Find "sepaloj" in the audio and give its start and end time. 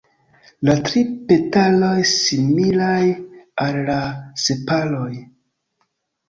4.47-5.13